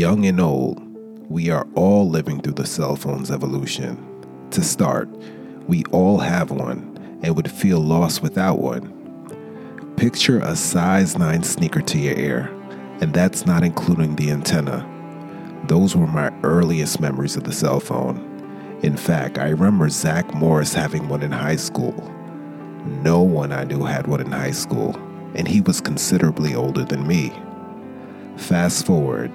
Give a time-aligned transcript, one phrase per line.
[0.00, 0.80] Young and old,
[1.28, 4.02] we are all living through the cell phone's evolution.
[4.52, 5.10] To start,
[5.68, 9.94] we all have one and would feel lost without one.
[9.98, 12.46] Picture a size 9 sneaker to your ear,
[13.02, 14.88] and that's not including the antenna.
[15.68, 18.78] Those were my earliest memories of the cell phone.
[18.82, 22.10] In fact, I remember Zach Morris having one in high school.
[23.02, 24.96] No one I knew had one in high school,
[25.34, 27.34] and he was considerably older than me.
[28.38, 29.30] Fast forward,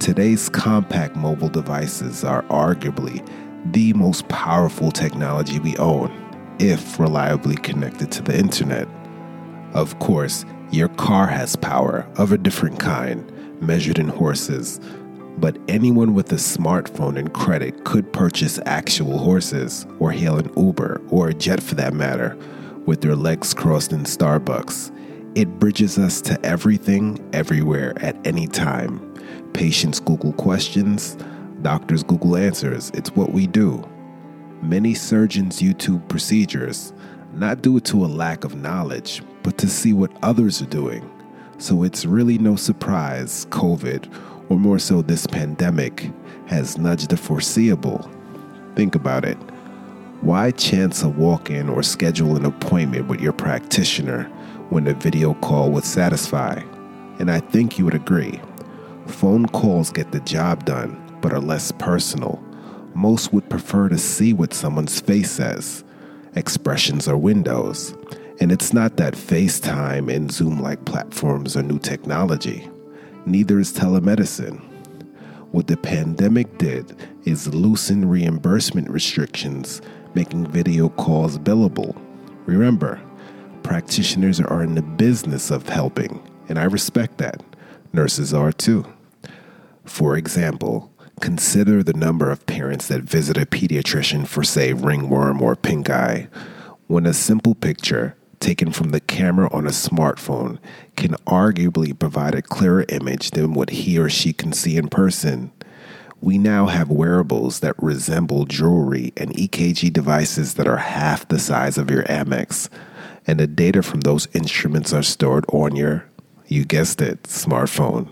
[0.00, 3.26] today's compact mobile devices are arguably
[3.72, 6.12] the most powerful technology we own
[6.58, 8.88] if reliably connected to the internet.
[9.74, 13.30] Of course, your car has power of a different kind,
[13.60, 14.80] measured in horses,
[15.38, 21.02] but anyone with a smartphone and credit could purchase actual horses or hail an Uber
[21.10, 22.36] or a jet for that matter
[22.86, 24.92] with their legs crossed in Starbucks.
[25.36, 29.05] It bridges us to everything, everywhere, at any time.
[29.56, 31.16] Patients Google questions,
[31.62, 32.90] doctors Google answers.
[32.92, 33.82] It's what we do.
[34.60, 36.92] Many surgeons YouTube procedures,
[37.32, 41.10] not due to a lack of knowledge, but to see what others are doing.
[41.56, 44.12] So it's really no surprise COVID
[44.50, 46.10] or more so this pandemic,
[46.48, 48.10] has nudged the foreseeable.
[48.74, 49.38] Think about it.
[50.20, 54.24] Why chance a walk in or schedule an appointment with your practitioner
[54.68, 56.60] when a video call would satisfy?
[57.18, 58.38] And I think you would agree.
[59.08, 62.42] Phone calls get the job done, but are less personal.
[62.94, 65.84] Most would prefer to see what someone's face says.
[66.34, 67.94] Expressions are windows.
[68.40, 72.68] And it's not that FaceTime and Zoom like platforms are new technology
[73.26, 74.60] neither is telemedicine.
[75.50, 79.82] What the pandemic did is loosen reimbursement restrictions,
[80.14, 81.96] making video calls billable.
[82.46, 83.00] Remember,
[83.62, 87.42] practitioners are in the business of helping, and I respect that.
[87.92, 88.84] Nurses are too.
[89.86, 95.56] For example, consider the number of parents that visit a pediatrician for, say, ringworm or
[95.56, 96.28] pink eye,
[96.86, 100.58] when a simple picture taken from the camera on a smartphone
[100.94, 105.50] can arguably provide a clearer image than what he or she can see in person.
[106.20, 111.78] We now have wearables that resemble jewelry and EKG devices that are half the size
[111.78, 112.68] of your Amex.
[113.26, 116.04] And the data from those instruments are stored on your,
[116.48, 118.08] you guessed it, smartphone,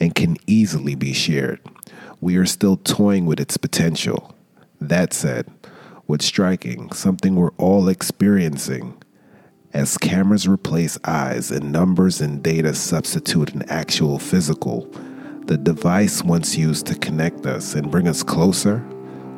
[0.00, 1.60] and can easily be shared.
[2.20, 4.34] We are still toying with its potential.
[4.80, 5.50] That said,
[6.06, 9.02] what's striking, something we're all experiencing,
[9.72, 14.82] as cameras replace eyes and numbers and data substitute an actual physical,
[15.46, 18.86] the device once used to connect us and bring us closer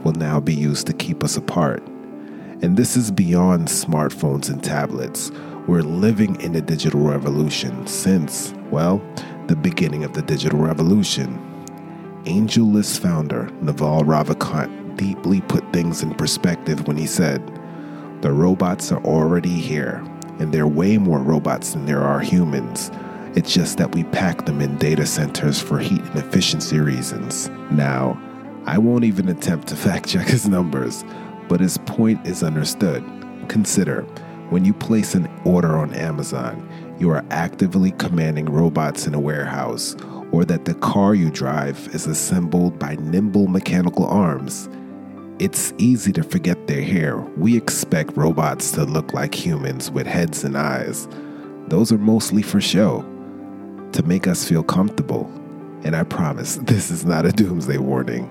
[0.02, 1.82] will now be used to keep us apart.
[2.62, 5.30] And this is beyond smartphones and tablets.
[5.66, 9.02] We're living in a digital revolution since, well,
[9.46, 11.38] the beginning of the digital revolution.
[12.24, 17.42] AngelList founder Naval Ravikant deeply put things in perspective when he said,
[18.20, 20.04] The robots are already here
[20.38, 22.90] and there are way more robots than there are humans.
[23.34, 27.48] It's just that we pack them in data centers for heat and efficiency reasons.
[27.70, 28.20] Now,
[28.66, 31.04] I won't even attempt to fact check his numbers,
[31.48, 33.02] but his point is understood.
[33.48, 34.06] Consider
[34.50, 36.68] when you place an order on Amazon,
[36.98, 39.96] you are actively commanding robots in a warehouse,
[40.32, 44.68] or that the car you drive is assembled by nimble mechanical arms.
[45.38, 47.18] It's easy to forget they're here.
[47.36, 51.08] We expect robots to look like humans with heads and eyes.
[51.68, 53.00] Those are mostly for show,
[53.92, 55.30] to make us feel comfortable.
[55.82, 58.30] And I promise this is not a doomsday warning.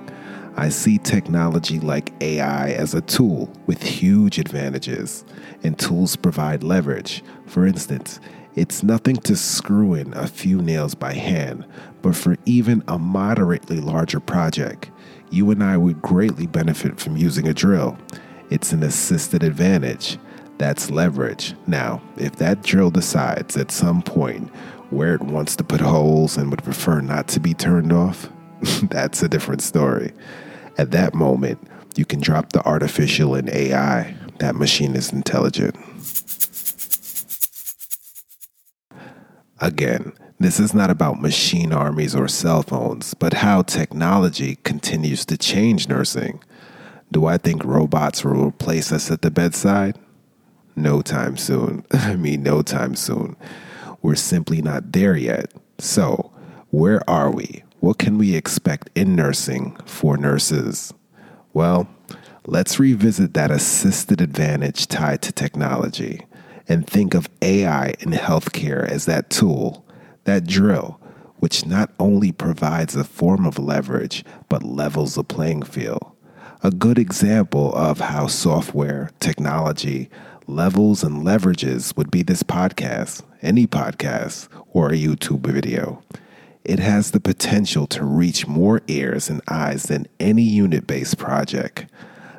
[0.55, 5.25] I see technology like AI as a tool with huge advantages,
[5.63, 7.23] and tools provide leverage.
[7.47, 8.19] For instance,
[8.55, 11.65] it's nothing to screw in a few nails by hand,
[12.03, 14.91] but for even a moderately larger project,
[15.31, 17.97] you and I would greatly benefit from using a drill.
[18.51, 20.19] It's an assisted advantage.
[20.59, 21.55] That's leverage.
[21.65, 24.53] Now, if that drill decides at some point
[24.91, 28.29] where it wants to put holes and would prefer not to be turned off,
[28.83, 30.13] that's a different story.
[30.77, 31.59] At that moment,
[31.95, 34.15] you can drop the artificial and AI.
[34.39, 35.75] That machine is intelligent.
[39.59, 45.37] Again, this is not about machine armies or cell phones, but how technology continues to
[45.37, 46.43] change nursing.
[47.11, 49.97] Do I think robots will replace us at the bedside?
[50.75, 51.85] No time soon.
[51.91, 53.35] I mean, no time soon.
[54.01, 55.53] We're simply not there yet.
[55.77, 56.31] So,
[56.71, 57.63] where are we?
[57.83, 60.93] What can we expect in nursing for nurses?
[61.51, 61.89] Well,
[62.45, 66.25] let's revisit that assisted advantage tied to technology
[66.69, 69.85] and think of AI in healthcare as that tool
[70.23, 70.97] that drill
[71.39, 76.09] which not only provides a form of leverage, but levels the playing field.
[76.63, 80.09] A good example of how software, technology,
[80.47, 86.01] levels and leverages would be this podcast, any podcast, or a YouTube video.
[86.65, 91.87] It has the potential to reach more ears and eyes than any unit based project.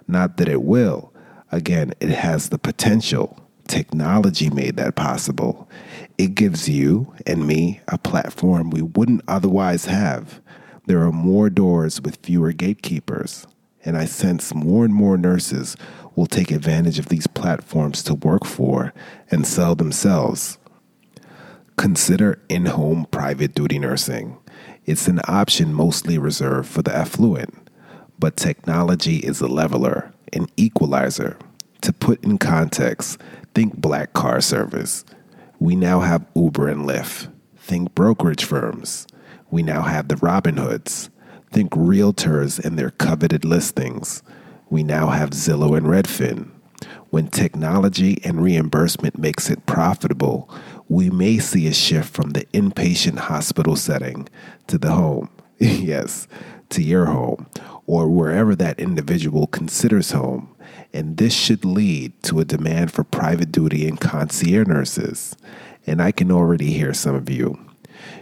[0.08, 1.12] Not that it will.
[1.52, 3.38] Again, it has the potential.
[3.68, 5.68] Technology made that possible.
[6.18, 10.40] It gives you and me a platform we wouldn't otherwise have.
[10.86, 13.46] There are more doors with fewer gatekeepers,
[13.84, 15.76] and I sense more and more nurses
[16.14, 18.92] will take advantage of these platforms to work for
[19.30, 20.58] and sell themselves.
[21.76, 24.38] Consider in home private duty nursing.
[24.86, 27.54] It's an option mostly reserved for the affluent,
[28.18, 31.38] but technology is a leveler, an equalizer.
[31.82, 33.20] To put in context,
[33.54, 35.04] think black car service.
[35.58, 37.30] We now have Uber and Lyft.
[37.56, 39.06] Think brokerage firms.
[39.50, 41.10] We now have the Robinhoods.
[41.50, 44.22] Think realtors and their coveted listings.
[44.70, 46.50] We now have Zillow and Redfin.
[47.10, 50.50] When technology and reimbursement makes it profitable,
[50.88, 54.28] we may see a shift from the inpatient hospital setting
[54.66, 55.30] to the home.
[55.58, 56.26] yes,
[56.70, 57.46] to your home,
[57.86, 60.54] or wherever that individual considers home.
[60.92, 65.36] And this should lead to a demand for private duty and concierge nurses.
[65.86, 67.58] And I can already hear some of you.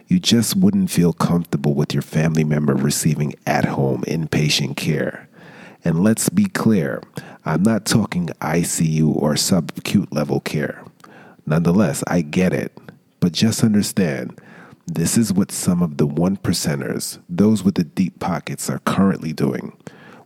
[0.06, 5.28] You just wouldn't feel comfortable with your family member receiving at home inpatient care.
[5.84, 7.02] And let's be clear,
[7.44, 10.84] I'm not talking ICU or subacute level care.
[11.46, 12.76] Nonetheless, I get it.
[13.20, 14.40] But just understand
[14.86, 19.32] this is what some of the one percenters, those with the deep pockets, are currently
[19.32, 19.76] doing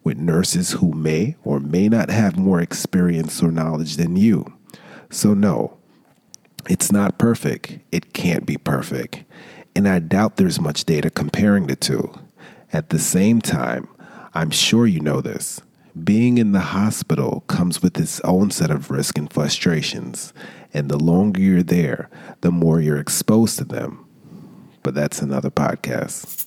[0.03, 4.53] with nurses who may or may not have more experience or knowledge than you.
[5.11, 5.77] So, no,
[6.69, 7.81] it's not perfect.
[7.93, 9.25] It can't be perfect.
[9.75, 12.15] And I doubt there's much data comparing the two.
[12.73, 13.89] At the same time,
[14.33, 15.61] I'm sure you know this.
[16.05, 20.35] Being in the hospital comes with its own set of risks and frustrations,
[20.75, 22.11] and the longer you're there,
[22.43, 24.07] the more you're exposed to them.
[24.83, 26.45] But that's another podcast.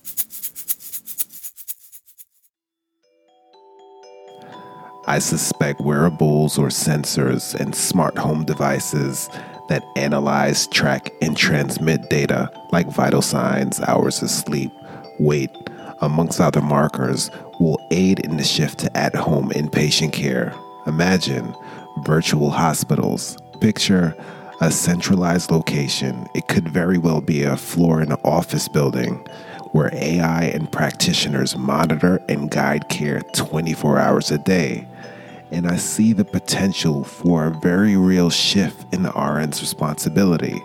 [5.08, 9.28] I suspect wearables or sensors and smart home devices
[9.68, 14.70] that analyze, track, and transmit data like vital signs, hours of sleep,
[15.18, 15.50] weight,
[16.00, 20.54] amongst other markers, will aid in the shift to at home inpatient care.
[20.86, 21.54] Imagine
[22.04, 23.36] virtual hospitals.
[23.60, 24.16] Picture
[24.60, 26.26] a centralized location.
[26.34, 29.26] It could very well be a floor in an office building
[29.72, 34.86] where AI and practitioners monitor and guide care 24 hours a day.
[35.50, 40.62] And I see the potential for a very real shift in the RN's responsibility.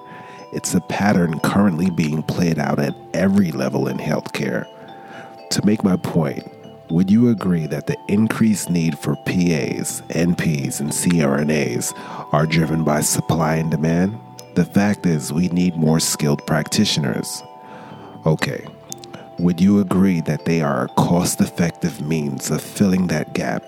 [0.52, 4.68] It's a pattern currently being played out at every level in healthcare.
[5.52, 6.52] To make my point,
[6.90, 11.94] would you agree that the increased need for PAs, NPs, and CRNAs
[12.34, 14.20] are driven by supply and demand?
[14.56, 17.44] The fact is, we need more skilled practitioners.
[18.25, 18.66] Okay,
[19.40, 23.64] would you agree that they are a cost effective means of filling that gap?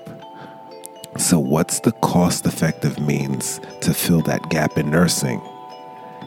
[1.17, 5.41] So, what's the cost effective means to fill that gap in nursing?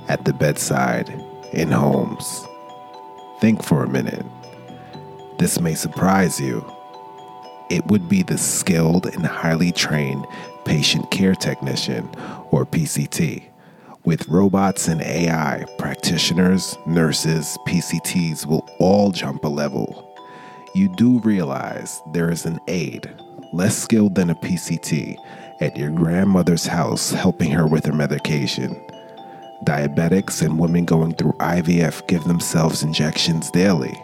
[0.08, 1.08] At the bedside,
[1.52, 2.46] in homes.
[3.40, 4.26] Think for a minute.
[5.40, 6.62] This may surprise you.
[7.70, 10.26] It would be the skilled and highly trained
[10.66, 12.08] patient care technician,
[12.50, 13.42] or PCT.
[14.04, 20.14] With robots and AI, practitioners, nurses, PCTs will all jump a level.
[20.74, 23.10] You do realize there is an aide,
[23.54, 25.16] less skilled than a PCT,
[25.62, 28.78] at your grandmother's house helping her with her medication.
[29.64, 33.98] Diabetics and women going through IVF give themselves injections daily.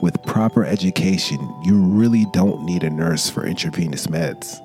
[0.00, 4.60] With proper education, you really don't need a nurse for intravenous meds.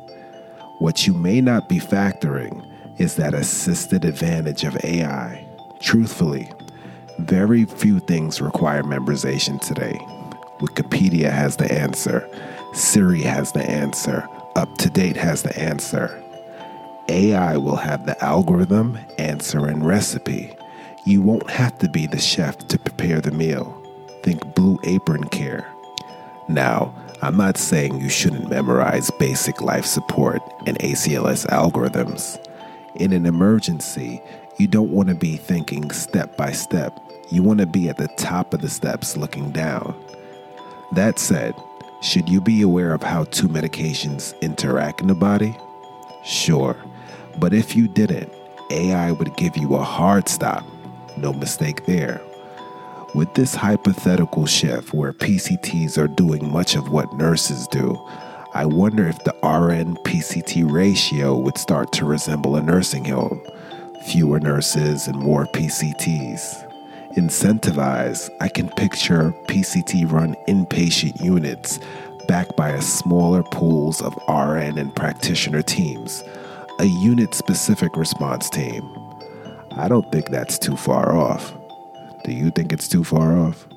[0.80, 2.68] What you may not be factoring
[3.00, 5.48] is that assisted advantage of AI.
[5.82, 6.52] Truthfully,
[7.20, 9.98] very few things require memorization today.
[10.60, 12.28] Wikipedia has the answer,
[12.74, 16.22] Siri has the answer, UpToDate has the answer.
[17.08, 20.56] AI will have the algorithm, answer, and recipe.
[21.06, 23.81] You won't have to be the chef to prepare the meal.
[24.24, 25.68] Think Blue Apron Care.
[26.48, 32.40] Now, I'm not saying you shouldn't memorize basic life support and ACLS algorithms.
[32.96, 34.22] In an emergency,
[34.58, 37.00] you don't want to be thinking step by step.
[37.30, 39.96] You want to be at the top of the steps looking down.
[40.94, 41.56] That said,
[42.02, 45.56] should you be aware of how two medications interact in the body?
[46.24, 46.76] Sure.
[47.38, 48.32] But if you didn't,
[48.72, 50.66] AI would give you a hard stop.
[51.18, 52.22] No mistake there.
[53.14, 58.02] With this hypothetical shift where PCTs are doing much of what nurses do,
[58.54, 63.42] I wonder if the RN PCT ratio would start to resemble a nursing home
[64.06, 66.68] fewer nurses and more PCTs.
[67.18, 71.80] Incentivized, I can picture PCT run inpatient units
[72.30, 76.24] backed by a smaller pools of RN and practitioner teams,
[76.80, 78.90] a unit specific response team.
[79.72, 81.54] I don't think that's too far off.
[82.24, 83.68] Do you think it's too far off?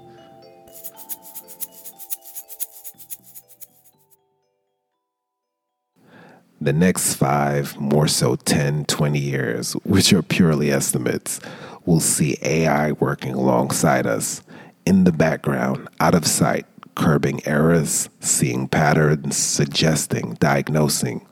[6.60, 11.40] The next five, more so 10, 20 years, which are purely estimates,
[11.84, 14.42] will see AI working alongside us
[14.86, 21.26] in the background, out of sight, curbing errors, seeing patterns, suggesting, diagnosing,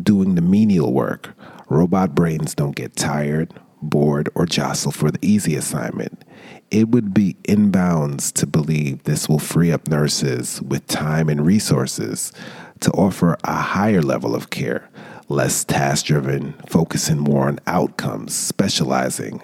[0.00, 1.34] doing the menial work.
[1.68, 6.24] Robot brains don't get tired, bored, or jostle for the easy assignment.
[6.70, 12.30] It would be inbounds to believe this will free up nurses with time and resources
[12.80, 14.90] to offer a higher level of care,
[15.30, 19.40] less task driven, focusing more on outcomes, specializing,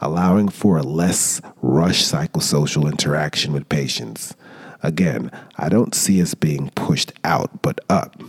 [0.00, 4.36] allowing for a less rush psychosocial interaction with patients.
[4.82, 8.20] Again, I don't see us being pushed out but up.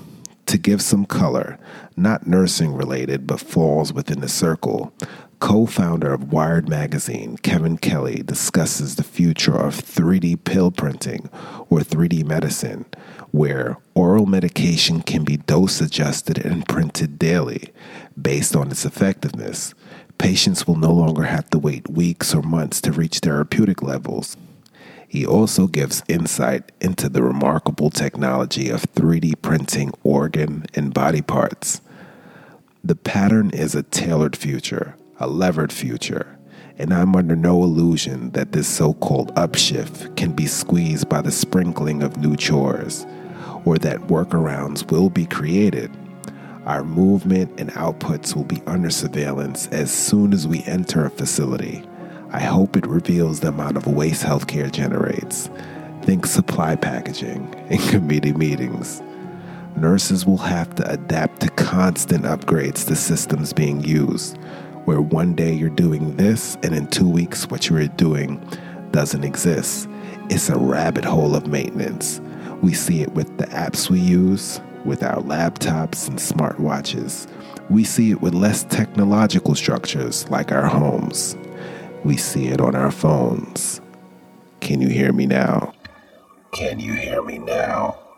[0.46, 1.60] To give some color,
[1.96, 4.94] not nursing related but falls within the circle,
[5.40, 11.30] co founder of Wired Magazine, Kevin Kelly, discusses the future of 3D pill printing
[11.70, 12.86] or 3D medicine,
[13.32, 17.72] where oral medication can be dose adjusted and printed daily
[18.22, 19.74] based on its effectiveness.
[20.18, 24.36] Patients will no longer have to wait weeks or months to reach therapeutic levels.
[25.08, 31.82] He also gives insight into the remarkable technology of 3D printing organ and body parts.
[32.84, 36.38] The pattern is a tailored future, a levered future,
[36.78, 41.32] and I'm under no illusion that this so called upshift can be squeezed by the
[41.32, 43.06] sprinkling of new chores,
[43.66, 45.92] or that workarounds will be created.
[46.66, 51.84] Our movement and outputs will be under surveillance as soon as we enter a facility.
[52.32, 55.50] I hope it reveals the amount of waste healthcare generates.
[56.04, 59.02] Think supply packaging in committee meetings.
[59.76, 64.38] Nurses will have to adapt to constant upgrades to systems being used,
[64.90, 68.44] where one day you're doing this and in two weeks what you were doing
[68.90, 69.88] doesn't exist.
[70.32, 72.20] It's a rabbit hole of maintenance.
[72.64, 77.28] We see it with the apps we use, with our laptops and smartwatches.
[77.70, 81.38] We see it with less technological structures like our homes.
[82.04, 83.82] We see it on our phones.
[84.60, 85.72] Can you hear me now?
[86.52, 88.09] Can you hear me now?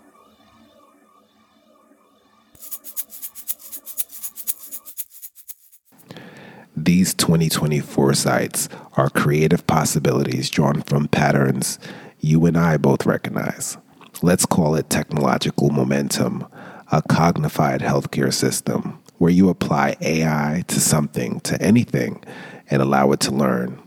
[6.75, 11.77] These 2020 foresights are creative possibilities drawn from patterns
[12.21, 13.77] you and I both recognize.
[14.21, 16.45] Let's call it technological momentum,
[16.91, 22.23] a cognified healthcare system where you apply AI to something, to anything,
[22.69, 23.81] and allow it to learn.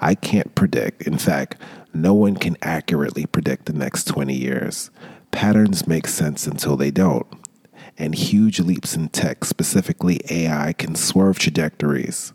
[0.00, 1.02] I can't predict.
[1.02, 1.60] In fact,
[1.94, 4.90] no one can accurately predict the next 20 years.
[5.30, 7.26] Patterns make sense until they don't.
[7.98, 12.32] And huge leaps in tech, specifically AI, can swerve trajectories.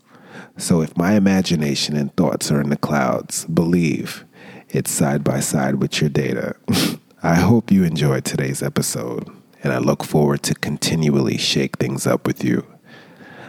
[0.57, 4.23] So if my imagination and thoughts are in the clouds, believe
[4.69, 6.55] it's side by side with your data.
[7.23, 9.27] I hope you enjoyed today's episode,
[9.63, 12.65] and I look forward to continually shake things up with you.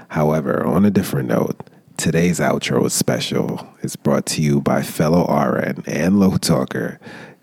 [0.09, 3.69] However, on a different note, Today's outro is special.
[3.83, 7.01] It's brought to you by fellow RN and low talker,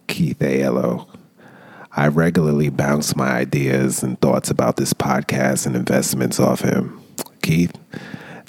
[0.08, 1.10] Keith Aiello.
[1.96, 7.02] I regularly bounce my ideas and thoughts about this podcast and investments off him.
[7.42, 7.72] Keith,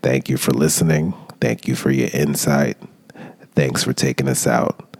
[0.02, 1.14] thank you for listening.
[1.40, 2.76] Thank you for your insight.
[3.54, 4.96] Thanks for taking us out.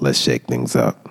[0.00, 1.08] Let's shake things up.